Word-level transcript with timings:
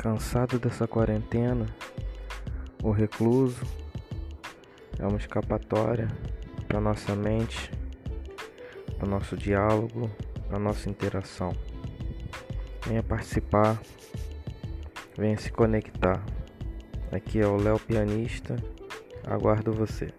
Cansado 0.00 0.58
dessa 0.58 0.88
quarentena, 0.88 1.66
o 2.82 2.90
recluso 2.90 3.60
é 4.98 5.06
uma 5.06 5.18
escapatória 5.18 6.08
para 6.66 6.80
nossa 6.80 7.14
mente, 7.14 7.70
para 8.98 9.06
nosso 9.06 9.36
diálogo, 9.36 10.10
para 10.48 10.58
nossa 10.58 10.88
interação. 10.88 11.54
Venha 12.86 13.02
participar, 13.02 13.78
venha 15.18 15.36
se 15.36 15.52
conectar. 15.52 16.24
Aqui 17.12 17.38
é 17.38 17.46
o 17.46 17.56
Léo 17.56 17.78
Pianista, 17.78 18.56
aguardo 19.26 19.70
você. 19.70 20.14